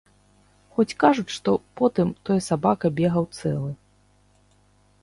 [0.77, 1.51] Хоць кажуць, што
[1.83, 3.71] потым той сабака бегаў цэлы.